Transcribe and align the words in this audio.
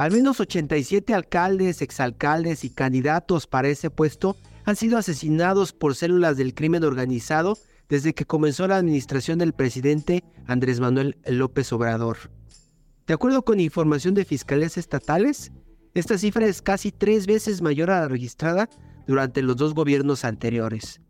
Al 0.00 0.12
menos 0.12 0.40
87 0.40 1.12
alcaldes, 1.12 1.82
exalcaldes 1.82 2.64
y 2.64 2.70
candidatos 2.70 3.46
para 3.46 3.68
ese 3.68 3.90
puesto 3.90 4.34
han 4.64 4.74
sido 4.74 4.96
asesinados 4.96 5.74
por 5.74 5.94
células 5.94 6.38
del 6.38 6.54
crimen 6.54 6.84
organizado 6.84 7.58
desde 7.86 8.14
que 8.14 8.24
comenzó 8.24 8.66
la 8.66 8.78
administración 8.78 9.38
del 9.38 9.52
presidente 9.52 10.24
Andrés 10.46 10.80
Manuel 10.80 11.18
López 11.26 11.70
Obrador. 11.74 12.16
De 13.06 13.12
acuerdo 13.12 13.44
con 13.44 13.60
información 13.60 14.14
de 14.14 14.24
fiscalías 14.24 14.78
estatales, 14.78 15.52
esta 15.92 16.16
cifra 16.16 16.46
es 16.46 16.62
casi 16.62 16.92
tres 16.92 17.26
veces 17.26 17.60
mayor 17.60 17.90
a 17.90 18.00
la 18.00 18.08
registrada 18.08 18.70
durante 19.06 19.42
los 19.42 19.58
dos 19.58 19.74
gobiernos 19.74 20.24
anteriores. 20.24 21.02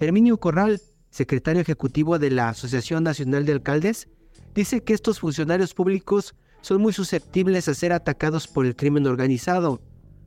Herminio 0.00 0.38
Corral, 0.38 0.82
secretario 1.08 1.62
ejecutivo 1.62 2.18
de 2.18 2.30
la 2.30 2.50
Asociación 2.50 3.04
Nacional 3.04 3.46
de 3.46 3.52
Alcaldes, 3.52 4.06
dice 4.54 4.84
que 4.84 4.92
estos 4.92 5.18
funcionarios 5.18 5.72
públicos 5.72 6.34
son 6.60 6.80
muy 6.82 6.92
susceptibles 6.92 7.68
a 7.68 7.74
ser 7.74 7.92
atacados 7.92 8.48
por 8.48 8.66
el 8.66 8.76
crimen 8.76 9.06
organizado, 9.06 9.80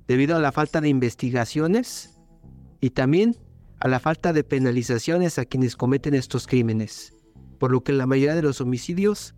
debido 0.08 0.36
a 0.36 0.40
la 0.40 0.52
falta 0.52 0.82
de 0.82 0.90
investigaciones 0.90 2.18
y 2.80 2.92
también 2.92 3.38
a 3.80 3.88
la 3.88 4.00
falta 4.00 4.34
de 4.34 4.44
penalizaciones 4.44 5.40
a 5.40 5.46
quienes 5.46 5.76
cometen 5.76 6.14
estos 6.14 6.48
crímenes, 6.48 7.14
por 7.60 7.72
lo 7.72 7.84
que 7.84 7.94
la 7.94 8.06
mayoría 8.06 8.36
de 8.36 8.42
los 8.42 8.62
homicidios 8.62 9.36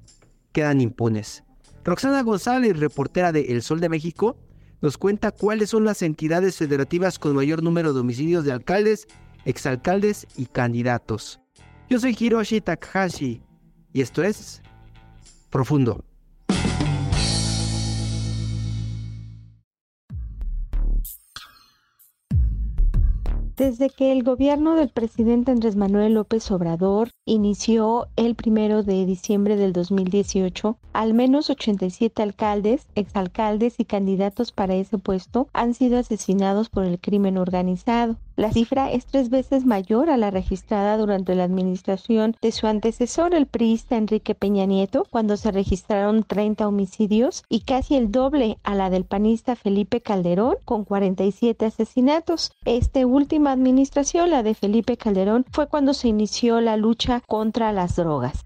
quedan 0.52 0.82
impunes. 0.82 1.44
Roxana 1.84 2.22
González, 2.22 2.80
reportera 2.80 3.32
de 3.32 3.54
El 3.54 3.62
Sol 3.62 3.80
de 3.80 3.90
México, 3.90 4.38
nos 4.82 4.98
cuenta 4.98 5.32
cuáles 5.32 5.70
son 5.70 5.86
las 5.86 6.02
entidades 6.02 6.58
federativas 6.58 7.20
con 7.20 7.36
mayor 7.36 7.64
número 7.64 7.94
de 7.94 8.02
homicidios 8.02 8.44
de 8.44 8.52
alcaldes, 8.52 9.08
exalcaldes 9.46 10.28
y 10.36 10.46
candidatos. 10.46 11.40
Yo 11.90 12.00
soy 12.00 12.16
Hiroshi 12.18 12.62
Takahashi 12.62 13.42
y 13.94 14.02
esto 14.02 14.24
es 14.24 14.62
Profundo. 15.50 16.04
Desde 23.56 23.92
que 23.92 24.12
el 24.12 24.24
gobierno 24.24 24.76
del 24.76 24.90
presidente 24.90 25.52
Andrés 25.52 25.76
Manuel 25.76 26.16
López 26.16 26.50
Obrador 26.50 27.10
inició 27.24 28.08
el 28.16 28.34
primero 28.34 28.82
de 28.82 29.06
diciembre 29.06 29.58
del 29.58 29.74
2018, 29.74 30.76
al 30.92 31.14
menos 31.14 31.52
87 31.52 32.24
alcaldes, 32.24 32.88
exalcaldes 32.96 33.76
y 33.78 33.86
candidatos 33.86 34.52
para 34.52 34.74
ese 34.74 34.98
puesto 34.98 35.50
han 35.54 35.76
sido 35.76 36.00
asesinados 36.00 36.70
por 36.70 36.84
el 36.84 37.00
crimen 37.00 37.38
organizado. 37.38 38.18
La 38.36 38.52
cifra 38.52 38.92
es 38.92 39.06
tres 39.06 39.30
veces 39.30 39.64
mayor 39.64 40.10
a 40.10 40.18
la 40.18 40.32
registrada 40.32 40.98
durante 40.98 41.36
la 41.36 41.44
administración 41.44 42.36
de 42.42 42.52
su 42.52 42.66
antecesor, 42.66 43.36
el 43.36 43.46
priista 43.46 43.96
Enrique 43.96 44.34
Peña 44.34 44.66
Nieto, 44.66 45.06
cuando 45.12 45.38
se 45.38 45.52
registraron 45.52 46.24
30 46.24 46.68
homicidios, 46.68 47.44
y 47.48 47.60
casi 47.60 47.96
el 47.96 48.12
doble 48.12 48.58
a 48.64 48.74
la 48.74 48.90
del 48.90 49.06
panista 49.06 49.56
Felipe 49.56 50.02
Calderón, 50.02 50.56
con 50.66 50.84
47 50.84 51.68
asesinatos. 51.68 52.52
Este 52.66 53.06
última 53.06 53.52
administración, 53.52 54.32
la 54.32 54.42
de 54.42 54.56
Felipe 54.56 54.98
Calderón, 54.98 55.46
fue 55.52 55.68
cuando 55.68 55.94
se 55.94 56.08
inició 56.08 56.60
la 56.60 56.76
lucha 56.76 57.22
contra 57.28 57.72
las 57.72 57.98
drogas. 57.98 58.46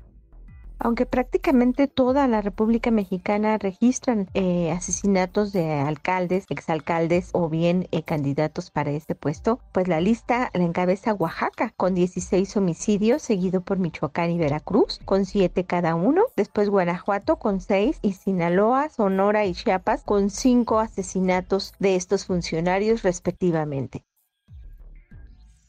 Aunque 0.88 1.06
prácticamente 1.06 1.90
toda 1.90 2.30
la 2.30 2.40
República 2.40 2.92
Mexicana 2.92 3.58
registran 3.58 4.30
eh, 4.34 4.72
asesinatos 4.72 5.52
de 5.52 5.74
alcaldes, 5.74 6.46
exalcaldes 6.48 7.32
o 7.34 7.50
bien 7.50 7.90
eh, 7.92 8.04
candidatos 8.04 8.72
para 8.72 8.92
este 8.92 9.14
puesto, 9.14 9.60
pues 9.74 9.90
la 9.90 10.00
lista 10.00 10.50
la 10.54 10.64
encabeza 10.64 11.14
Oaxaca 11.14 11.74
con 11.76 11.94
16 11.94 12.56
homicidios, 12.56 13.22
seguido 13.22 13.60
por 13.60 13.80
Michoacán 13.80 14.32
y 14.32 14.38
Veracruz 14.38 15.02
con 15.04 15.26
7 15.26 15.66
cada 15.66 15.94
uno, 15.96 16.24
después 16.38 16.70
Guanajuato 16.70 17.36
con 17.36 17.60
6 17.60 18.00
y 18.02 18.14
Sinaloa, 18.14 18.88
Sonora 18.88 19.46
y 19.46 19.56
Chiapas 19.56 20.04
con 20.06 20.30
5 20.30 20.80
asesinatos 20.80 21.74
de 21.80 21.98
estos 21.98 22.26
funcionarios 22.26 23.04
respectivamente. 23.04 24.07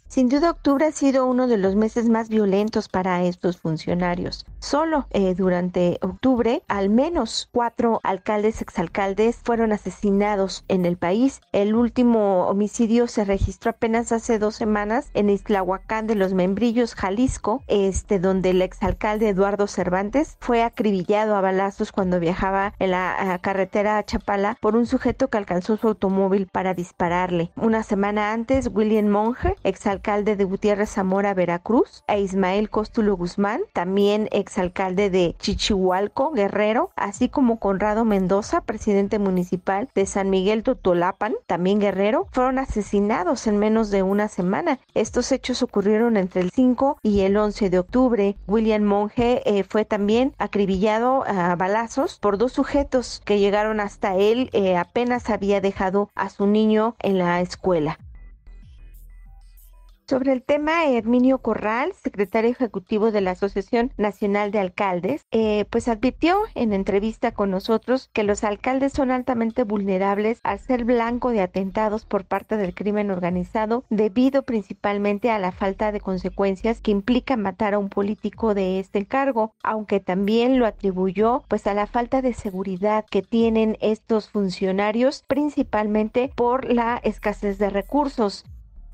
Sin 0.09 0.31
duda 0.31 0.51
octubre 0.51 0.87
ha 0.87 0.93
sido 0.93 1.27
uno 1.27 1.47
de 1.49 1.59
los 1.59 1.77
meses 1.77 2.09
más 2.09 2.31
violentos 2.31 2.89
para 2.89 3.23
estos 3.25 3.59
funcionarios. 3.59 4.47
Solo 4.59 5.07
eh, 5.11 5.35
durante 5.35 5.99
octubre 6.01 6.63
al 6.67 6.89
menos 6.89 7.51
cuatro 7.53 8.01
alcaldes 8.03 8.63
exalcaldes 8.63 9.37
fueron 9.45 9.71
asesinados 9.71 10.65
en 10.69 10.87
el 10.87 10.97
país. 10.97 11.43
El 11.53 11.75
último 11.75 12.47
homicidio 12.49 13.07
se 13.07 13.27
registró 13.27 13.73
apenas 13.73 14.11
hace 14.11 14.39
dos 14.39 14.57
semanas 14.57 15.11
en 15.13 15.29
Islahuacán 15.29 16.07
de 16.07 16.15
los 16.15 16.33
Membrillos, 16.33 16.95
Jalisco, 16.95 17.63
este 17.67 18.19
donde 18.19 18.51
el 18.51 18.63
exalcalde 18.63 19.29
Eduardo 19.29 19.67
Cervantes 19.67 20.39
fue 20.41 20.63
acribillado 20.63 21.37
a 21.37 21.43
balazos 21.43 21.93
cuando 21.93 22.19
viajaba 22.19 22.73
en 22.79 22.93
la 22.93 23.39
carretera 23.43 23.99
a 23.99 24.05
Chapala 24.05 24.57
por 24.63 24.75
un 24.75 24.87
sujeto 24.87 25.29
que 25.29 25.37
alcanzó 25.37 25.77
su 25.77 25.87
automóvil 25.87 26.49
para 26.51 26.73
dispararle. 26.73 27.51
Una 27.57 27.83
semana 27.83 28.33
antes, 28.33 28.71
William 28.73 29.09
Monge, 29.09 29.55
exalcalde 29.65 29.98
alcalde 29.99 30.37
de 30.37 30.45
Gutiérrez 30.45 30.91
Zamora, 30.91 31.35
Veracruz, 31.35 32.05
a 32.07 32.17
Ismael 32.17 32.71
Cóstulo 32.71 33.17
Guzmán, 33.17 33.63
también 33.73 34.29
exalcalde 34.31 35.11
de 35.11 35.35
Chichihualco, 35.41 36.31
Guerrero, 36.31 36.93
así 36.95 37.29
como 37.29 37.59
Conrado 37.59 38.05
Mendoza, 38.05 38.61
presidente 38.61 39.19
municipal 39.19 39.89
de 39.97 40.07
San 40.07 40.31
Miguel 40.31 40.63
Totolapan, 40.63 41.35
también 41.49 41.81
Guerrero, 41.81 42.29
fueron 42.31 42.61
asesinados 42.61 43.49
en 43.49 43.59
menos 43.59 43.91
de 43.91 44.05
una 44.05 44.29
semana. 44.29 44.79
Estos 44.95 45.33
hechos 45.33 45.65
ocurrieron 45.65 46.17
entre 46.17 46.43
el 46.43 46.53
5 46.53 46.99
y 47.03 47.23
el 47.23 47.37
11 47.37 47.69
de 47.69 47.79
octubre. 47.81 48.37
William 48.47 48.85
Monge 48.85 49.43
eh, 49.45 49.65
fue 49.65 49.85
también 49.85 50.33
acribillado 50.39 51.25
a 51.27 51.57
balazos 51.57 52.21
por 52.21 52.39
dos 52.39 52.53
sujetos 52.53 53.21
que 53.25 53.41
llegaron 53.41 53.81
hasta 53.81 54.15
él 54.15 54.49
eh, 54.53 54.77
apenas 54.77 55.29
había 55.29 55.61
dejado 55.61 56.09
a 56.15 56.31
su 56.31 56.47
niño 56.47 56.95
en 57.01 57.19
la 57.19 57.41
escuela. 57.41 57.99
Sobre 60.09 60.33
el 60.33 60.43
tema, 60.43 60.87
Herminio 60.87 61.37
Corral, 61.37 61.93
secretario 61.93 62.51
ejecutivo 62.51 63.11
de 63.11 63.21
la 63.21 63.33
Asociación 63.33 63.93
Nacional 63.99 64.51
de 64.51 64.59
Alcaldes, 64.59 65.27
eh, 65.33 65.67
pues 65.69 65.87
advirtió 65.87 66.39
en 66.55 66.73
entrevista 66.73 67.33
con 67.33 67.51
nosotros 67.51 68.09
que 68.15 68.23
los 68.23 68.43
alcaldes 68.43 68.95
son 68.95 69.11
altamente 69.11 69.65
vulnerables 69.65 70.41
al 70.45 70.61
ser 70.61 70.87
blanco 70.87 71.31
de 71.31 71.43
atentados 71.43 72.07
por 72.07 72.25
parte 72.25 72.57
del 72.57 72.75
crimen 72.75 73.11
organizado 73.11 73.85
debido 73.91 74.45
principalmente 74.45 75.31
a 75.31 75.39
la 75.39 75.53
falta 75.53 75.93
de 75.93 76.01
consecuencias 76.01 76.81
que 76.81 76.91
implica 76.91 77.37
matar 77.37 77.75
a 77.75 77.79
un 77.79 77.91
político 77.91 78.55
de 78.55 78.81
este 78.81 79.01
encargo, 79.01 79.53
aunque 79.63 80.01
también 80.01 80.59
lo 80.59 80.65
atribuyó 80.65 81.45
pues 81.49 81.67
a 81.67 81.75
la 81.75 81.87
falta 81.87 82.23
de 82.23 82.33
seguridad 82.33 83.05
que 83.11 83.21
tienen 83.21 83.77
estos 83.83 84.31
funcionarios 84.31 85.23
principalmente 85.29 86.33
por 86.35 86.73
la 86.73 86.99
escasez 87.05 87.59
de 87.59 87.69
recursos. 87.69 88.47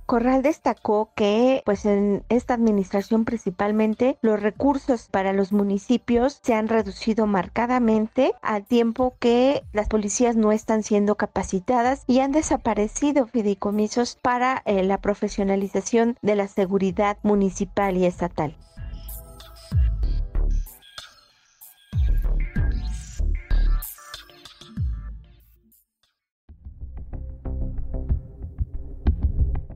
Corral 0.07 0.43
destacó 0.43 1.13
que 1.15 1.63
pues 1.65 1.87
en 1.87 2.25
esta 2.29 2.55
administración 2.55 3.25
principalmente 3.25 4.19
los 4.21 4.41
recursos 4.41 5.09
para 5.11 5.33
los 5.33 5.53
municipios 5.53 6.41
se 6.43 6.55
han 6.55 6.69
reducido 6.69 7.27
marcadamente 7.27 8.35
al 8.43 8.67
tiempo 8.67 9.17
que 9.19 9.65
las 9.73 9.89
policías 9.89 10.37
no 10.37 10.53
están 10.53 10.83
siendo 10.83 11.15
capacitadas 11.15 12.05
y 12.07 12.21
han 12.21 12.33
desaparecido 12.33 13.27
fideicomisos 13.27 14.19
para 14.21 14.63
eh, 14.67 14.83
la 14.83 14.99
profesionalización 14.99 16.19
de 16.21 16.37
la 16.37 16.49
seguridad 16.49 17.17
municipal 17.23 17.97
y 17.97 18.05
estatal. 18.05 18.57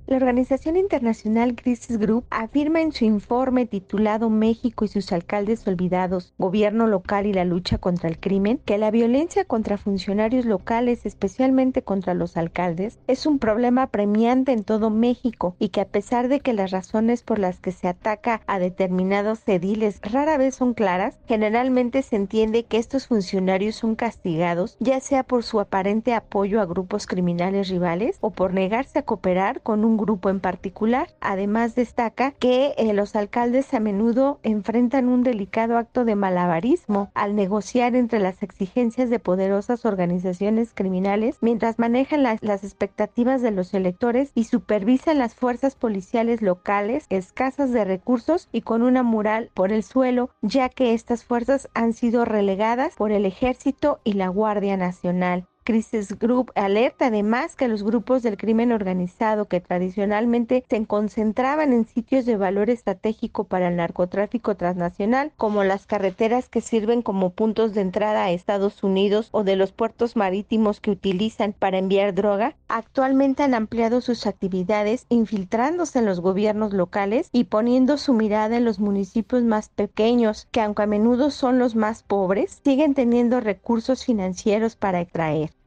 La 0.08 0.16
organización 0.16 0.78
internacional 0.78 1.55
Crisis 1.55 1.99
Group 1.99 2.25
afirma 2.31 2.81
en 2.81 2.93
su 2.93 3.05
informe 3.05 3.66
titulado 3.66 4.31
México 4.31 4.87
y 4.87 4.88
sus 4.88 5.12
alcaldes 5.12 5.69
olvidados, 5.69 6.32
gobierno 6.38 6.87
local 6.87 7.26
y 7.26 7.34
la 7.34 7.44
lucha 7.44 7.76
contra 7.76 8.08
el 8.08 8.19
crimen, 8.19 8.58
que 8.64 8.78
la 8.78 8.90
violencia 8.90 9.44
contra 9.44 9.76
funcionarios 9.76 10.46
locales, 10.46 11.05
especialmente 11.05 11.82
contra 11.82 12.14
los 12.14 12.38
alcaldes, 12.38 12.99
es 13.06 13.26
un 13.26 13.38
problema 13.38 13.88
premiante 13.88 14.52
en 14.52 14.64
todo 14.64 14.88
México 14.88 15.56
y 15.58 15.69
que 15.69 15.82
a 15.82 15.88
pesar 15.88 16.28
de 16.28 16.40
que 16.40 16.54
las 16.54 16.70
razones 16.70 17.22
por 17.22 17.38
las 17.38 17.61
que 17.61 17.72
se 17.72 17.87
ataca 17.87 18.40
a 18.46 18.58
determinados 18.58 19.46
ediles 19.46 20.00
rara 20.00 20.38
vez 20.38 20.54
son 20.54 20.72
claras, 20.72 21.19
generalmente 21.26 22.00
se 22.00 22.16
entiende 22.16 22.64
que 22.64 22.78
estos 22.78 23.08
funcionarios 23.08 23.75
son 23.75 23.94
castigados 23.94 24.78
ya 24.81 25.00
sea 25.00 25.22
por 25.22 25.44
su 25.44 25.61
aparente 25.61 26.14
apoyo 26.14 26.62
a 26.62 26.64
grupos 26.64 27.06
criminales 27.06 27.69
rivales 27.69 28.16
o 28.22 28.31
por 28.31 28.54
negarse 28.54 29.00
a 29.00 29.02
cooperar 29.02 29.61
con 29.61 29.84
un 29.84 29.98
grupo 29.99 30.31
en 30.31 30.41
particular. 30.41 31.09
Además 31.21 31.75
destaca 31.75 32.31
que 32.31 32.73
eh, 32.79 32.95
los 32.95 33.15
alcaldes 33.15 33.75
a 33.75 33.81
menudo 33.81 34.41
enfrentan 34.43 35.11
un 35.11 35.23
delicado 35.23 35.77
acto 35.77 36.06
de 36.06 36.15
malabarismo 36.15 37.11
al 37.12 37.37
negociar 37.37 37.95
entre 37.95 38.21
las 38.21 38.43
exigencias 38.43 39.11
de 39.11 39.19
poderosas 39.19 39.85
organizaciones 39.85 40.73
criminales 40.73 41.37
mientras 41.43 41.79
manejan 41.79 42.23
las, 42.23 42.43
las 42.43 42.65
expectativas 42.65 43.43
de 43.43 43.50
los 43.50 43.75
electores 43.75 44.31
y 44.35 44.45
supervisan 44.45 45.19
las 45.19 45.35
fuerzas 45.35 45.75
policiales 45.75 46.41
locales 46.41 47.05
escasas 47.11 47.73
de 47.73 47.85
recursos 47.85 48.49
y 48.53 48.62
con 48.62 48.83
una 48.83 49.03
mural 49.03 49.50
por 49.55 49.73
el 49.73 49.83
suelo, 49.83 50.31
ya 50.41 50.69
que 50.69 50.95
estas 50.95 51.25
fuerzas 51.25 51.69
han 51.75 51.93
sido 51.93 52.25
relegadas 52.25 52.95
por 52.95 53.12
el 53.12 53.27
ejército 53.27 54.00
y 54.05 54.15
la 54.15 54.29
Guardia 54.29 54.77
Nacional. 54.77 55.47
Crisis 55.69 56.19
Group 56.19 56.50
alerta 56.55 57.09
además 57.09 57.55
que 57.55 57.69
los 57.69 57.82
grupos 57.82 58.23
del 58.23 58.38
crimen 58.38 58.73
organizado 58.73 59.49
que 59.49 59.61
tradicionalmente 59.61 60.65
se 60.67 60.87
concentraban 60.87 61.75
en 61.75 61.85
sitios 61.85 62.25
de 62.25 62.38
valor 62.38 62.70
estratégico 62.70 63.44
para 63.44 63.69
el 63.69 63.76
narcotráfico 63.76 64.56
transnacional, 64.56 65.31
como 65.37 65.65
las 65.65 65.85
carreteras 65.85 66.49
que 66.49 66.62
sirven 66.62 67.03
como 67.03 67.35
puntos 67.35 67.75
de 67.75 67.82
entrada 67.82 68.25
a 68.25 68.31
Estados 68.31 68.82
Unidos 68.82 69.29
o 69.31 69.44
de 69.44 69.56
los 69.56 69.73
puertos 69.73 70.17
marítimos 70.17 70.81
que 70.81 70.91
utilizan 70.91 71.53
para 71.53 71.76
enviar 71.76 72.14
droga, 72.14 72.56
actualmente 72.69 73.43
han 73.43 73.53
ampliado 73.53 74.00
sus 74.00 74.26
actividades 74.26 75.05
infiltrándose 75.11 75.99
en 75.99 76.06
los 76.06 76.21
gobiernos 76.21 76.73
locales 76.73 77.29
y 77.31 77.44
poniendo 77.44 77.99
su 77.99 78.14
mirada 78.14 78.56
en 78.56 78.64
los 78.64 78.79
municipios 78.81 79.43
más 79.43 79.69
pequeños, 79.69 80.49
que 80.50 80.62
aunque 80.62 80.85
a 80.85 80.87
menudo 80.87 81.31
son 81.31 81.59
los 81.59 81.76
más 81.76 82.03
pobres, 82.05 82.59
siguen 82.64 82.94
teniendo 82.94 83.41
recursos 83.41 84.06
financieros 84.06 84.75
para 84.75 85.03
extraer. 85.03 85.57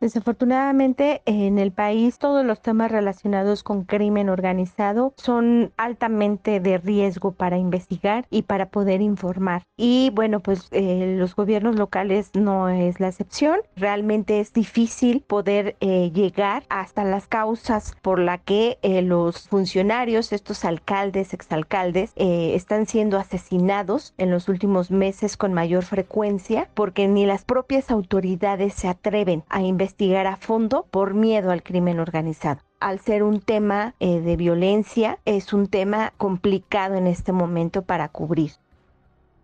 Desafortunadamente 0.00 1.20
en 1.26 1.58
el 1.58 1.72
país 1.72 2.18
todos 2.18 2.42
los 2.42 2.62
temas 2.62 2.90
relacionados 2.90 3.62
con 3.62 3.84
crimen 3.84 4.30
organizado 4.30 5.12
son 5.18 5.72
altamente 5.76 6.58
de 6.58 6.78
riesgo 6.78 7.32
para 7.32 7.58
investigar 7.58 8.26
y 8.30 8.42
para 8.42 8.70
poder 8.70 9.02
informar. 9.02 9.62
Y 9.76 10.10
bueno, 10.14 10.40
pues 10.40 10.68
eh, 10.70 11.16
los 11.18 11.36
gobiernos 11.36 11.76
locales 11.76 12.30
no 12.34 12.70
es 12.70 12.98
la 12.98 13.08
excepción. 13.08 13.58
Realmente 13.76 14.40
es 14.40 14.54
difícil 14.54 15.20
poder 15.20 15.76
eh, 15.80 16.10
llegar 16.14 16.62
hasta 16.70 17.04
las 17.04 17.26
causas 17.26 17.94
por 18.00 18.20
la 18.20 18.38
que 18.38 18.78
eh, 18.80 19.02
los 19.02 19.48
funcionarios, 19.48 20.32
estos 20.32 20.64
alcaldes, 20.64 21.34
exalcaldes, 21.34 22.12
están 22.16 22.86
siendo 22.86 23.18
asesinados 23.18 24.14
en 24.16 24.30
los 24.30 24.48
últimos 24.48 24.90
meses 24.90 25.36
con 25.36 25.52
mayor 25.52 25.84
frecuencia 25.84 26.68
porque 26.72 27.06
ni 27.06 27.26
las 27.26 27.44
propias 27.44 27.90
autoridades 27.90 28.72
se 28.74 28.88
atreven 28.88 29.44
a 29.50 29.60
investigar 29.60 29.89
investigar 29.90 30.28
a 30.28 30.36
fondo 30.36 30.86
por 30.88 31.14
miedo 31.14 31.50
al 31.50 31.64
crimen 31.64 31.98
organizado 31.98 32.60
al 32.78 32.98
ser 33.00 33.22
un 33.24 33.40
tema 33.40 33.94
eh, 34.00 34.20
de 34.20 34.36
violencia, 34.36 35.18
es 35.26 35.52
un 35.52 35.66
tema 35.66 36.14
complicado 36.16 36.94
en 36.94 37.06
este 37.06 37.30
momento 37.30 37.82
para 37.82 38.08
cubrir. 38.08 38.52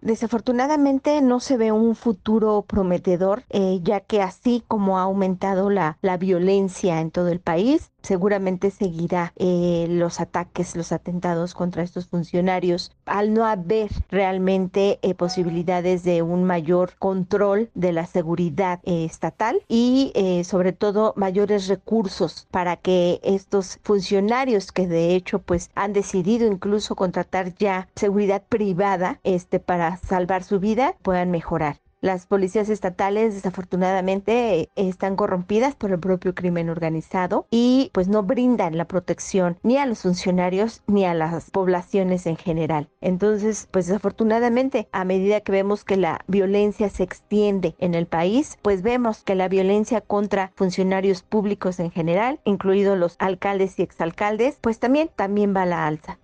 Desafortunadamente 0.01 1.21
no 1.21 1.41
se 1.41 1.59
ve 1.59 1.71
un 1.71 1.97
futuro 1.97 2.65
prometedor, 2.67 3.43
eh, 3.51 3.81
ya 3.83 4.01
que 4.01 4.23
así 4.23 4.63
como 4.69 4.99
ha 4.99 5.03
aumentado 5.03 5.69
la, 5.69 5.99
la 6.01 6.17
violencia 6.17 7.01
en 7.01 7.11
todo 7.11 7.29
el 7.29 7.41
país, 7.41 7.91
seguramente 8.07 8.71
seguirá 8.71 9.33
eh, 9.37 9.87
los 9.91 10.21
ataques, 10.21 10.77
los 10.77 10.93
atentados 10.93 11.55
contra 11.55 11.83
estos 11.83 12.07
funcionarios, 12.07 12.93
al 13.05 13.35
no 13.35 13.45
haber 13.45 13.91
realmente 14.11 15.01
eh, 15.03 15.15
posibilidades 15.15 16.05
de 16.05 16.23
un 16.23 16.45
mayor 16.45 16.93
control 16.99 17.69
de 17.75 17.93
la 17.93 18.07
seguridad 18.07 18.79
eh, 18.85 19.05
estatal 19.05 19.61
y 19.69 20.13
sobre 20.45 20.73
todo 20.73 21.13
mayores 21.17 21.67
recursos 21.67 22.47
para 22.51 22.77
que 22.77 23.21
estos 23.23 23.79
funcionarios 23.83 24.71
que 24.71 24.87
de 24.87 25.15
hecho 25.15 25.41
pues 25.41 25.71
han 25.75 25.93
decidido 25.93 26.47
incluso 26.47 26.95
contratar 26.95 27.55
ya 27.55 27.89
seguridad 27.97 28.43
privada 28.49 29.21
este 29.25 29.59
para 29.59 29.97
salvar 29.97 30.45
su 30.45 30.61
vida 30.61 30.95
puedan 31.03 31.31
mejorar. 31.31 31.86
Las 32.03 32.27
policías 32.27 32.69
estatales 32.69 33.35
desafortunadamente 33.35 34.69
están 34.77 35.17
corrompidas 35.17 35.75
por 35.75 35.93
el 35.93 35.99
propio 35.99 36.35
crimen 36.35 36.69
organizado 36.69 37.47
y 37.51 37.91
pues 37.95 38.07
no 38.07 38.23
brindan 38.23 38.77
la 38.77 38.85
protección 38.85 39.59
ni 39.63 39.79
a 39.79 39.87
los 39.87 40.03
funcionarios 40.03 40.83
ni 40.87 41.07
a 41.07 41.15
las 41.15 41.51
poblaciones 41.51 42.27
en 42.27 42.37
general. 42.37 42.91
Entonces, 43.01 43.67
pues 43.71 43.87
desafortunadamente 43.87 44.89
a 44.93 45.07
medida 45.07 45.41
que 45.41 45.53
vemos 45.53 45.85
que 45.85 45.97
la 45.97 46.21
violencia 46.27 46.91
se 46.91 47.03
extiende 47.03 47.75
en 47.79 47.95
el 47.95 48.07
país, 48.07 48.59
pues 48.61 48.83
vemos 48.83 49.25
que 49.25 49.35
la 49.35 49.49
violencia 49.49 50.03
contra 50.03 50.53
funcionarios 50.55 51.23
públicos 51.23 51.81
en 51.81 51.91
general, 51.91 52.41
incluidos 52.45 52.99
los 52.99 53.17
alcaldes 53.19 53.79
y 53.79 53.83
exalcaldes, 53.83 54.59
pues 54.61 54.79
también 54.79 55.11
también 55.17 55.57
va 55.57 55.63
a 55.63 55.67
la 55.67 55.87
alza. 55.87 56.19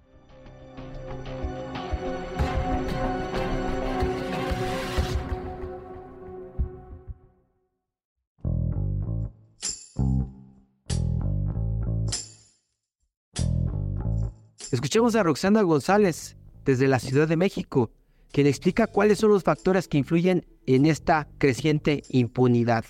Escuchemos 14.73 15.15
a 15.17 15.23
Roxana 15.23 15.61
González 15.61 16.35
desde 16.65 16.89
la 16.89 16.99
Ciudad 16.99 17.29
de 17.29 17.37
México, 17.37 17.91
quien 18.33 18.47
explica 18.47 18.87
cuáles 18.87 19.19
son 19.19 19.29
los 19.29 19.43
factores 19.43 19.87
que 19.87 19.99
influyen 19.99 20.47
en 20.65 20.87
esta 20.87 21.29
creciente 21.37 22.03
impunidad. 22.09 22.87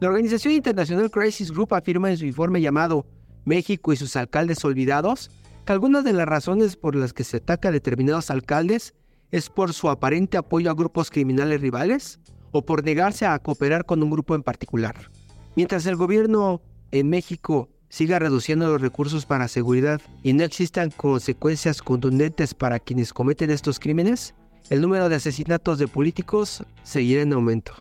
La 0.00 0.08
Organización 0.08 0.54
Internacional 0.54 1.10
Crisis 1.10 1.52
Group 1.52 1.74
afirma 1.74 2.10
en 2.10 2.16
su 2.16 2.24
informe 2.24 2.62
llamado 2.62 3.04
México 3.44 3.92
y 3.92 3.96
sus 3.96 4.16
alcaldes 4.16 4.64
olvidados 4.64 5.30
que 5.66 5.72
algunas 5.74 6.02
de 6.02 6.14
las 6.14 6.26
razones 6.26 6.76
por 6.76 6.96
las 6.96 7.12
que 7.12 7.24
se 7.24 7.36
ataca 7.36 7.68
a 7.68 7.72
determinados 7.72 8.30
alcaldes 8.30 8.94
es 9.30 9.50
por 9.50 9.74
su 9.74 9.90
aparente 9.90 10.38
apoyo 10.38 10.70
a 10.70 10.74
grupos 10.74 11.10
criminales 11.10 11.60
rivales 11.60 12.20
o 12.52 12.64
por 12.64 12.82
negarse 12.82 13.26
a 13.26 13.38
cooperar 13.38 13.84
con 13.84 14.02
un 14.02 14.08
grupo 14.08 14.34
en 14.34 14.42
particular. 14.42 15.10
Mientras 15.56 15.84
el 15.84 15.96
gobierno 15.96 16.62
en 16.90 17.10
México 17.10 17.68
siga 17.88 18.18
reduciendo 18.18 18.68
los 18.68 18.80
recursos 18.80 19.26
para 19.26 19.48
seguridad 19.48 20.00
y 20.22 20.32
no 20.32 20.44
existan 20.44 20.90
consecuencias 20.90 21.82
contundentes 21.82 22.54
para 22.54 22.78
quienes 22.78 23.12
cometen 23.12 23.50
estos 23.50 23.78
crímenes, 23.78 24.34
el 24.70 24.80
número 24.80 25.08
de 25.08 25.16
asesinatos 25.16 25.78
de 25.78 25.88
políticos 25.88 26.64
seguirá 26.82 27.22
en 27.22 27.32
aumento. 27.32 27.74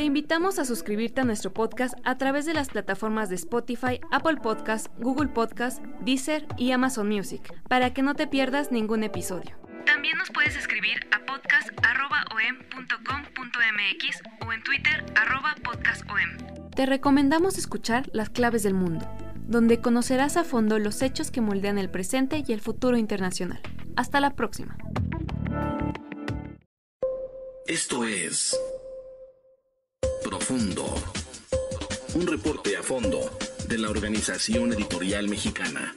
Te 0.00 0.04
invitamos 0.04 0.58
a 0.58 0.64
suscribirte 0.64 1.20
a 1.20 1.24
nuestro 1.24 1.52
podcast 1.52 1.94
a 2.04 2.16
través 2.16 2.46
de 2.46 2.54
las 2.54 2.70
plataformas 2.70 3.28
de 3.28 3.34
Spotify, 3.34 4.00
Apple 4.10 4.38
Podcast, 4.42 4.86
Google 4.98 5.28
Podcast, 5.28 5.84
Deezer 6.00 6.46
y 6.56 6.70
Amazon 6.70 7.06
Music, 7.06 7.52
para 7.68 7.92
que 7.92 8.00
no 8.00 8.14
te 8.14 8.26
pierdas 8.26 8.72
ningún 8.72 9.04
episodio. 9.04 9.60
También 9.86 10.18
nos 10.18 10.30
puedes 10.30 10.56
escribir 10.56 11.00
a 11.12 11.24
podcast.om.com.mx 11.26 14.22
o 14.46 14.52
en 14.52 14.62
Twitter 14.62 15.04
podcastom. 15.62 16.70
Te 16.74 16.86
recomendamos 16.86 17.58
escuchar 17.58 18.08
Las 18.12 18.30
Claves 18.30 18.62
del 18.62 18.74
Mundo, 18.74 19.06
donde 19.46 19.80
conocerás 19.80 20.36
a 20.36 20.44
fondo 20.44 20.78
los 20.78 21.02
hechos 21.02 21.30
que 21.30 21.40
moldean 21.40 21.78
el 21.78 21.90
presente 21.90 22.42
y 22.46 22.52
el 22.52 22.60
futuro 22.60 22.96
internacional. 22.96 23.60
Hasta 23.96 24.20
la 24.20 24.34
próxima. 24.34 24.76
Esto 27.66 28.04
es 28.04 28.58
Profundo, 30.24 30.94
un 32.14 32.26
reporte 32.26 32.76
a 32.76 32.82
fondo 32.82 33.30
de 33.68 33.78
la 33.78 33.90
Organización 33.90 34.72
Editorial 34.72 35.28
Mexicana. 35.28 35.96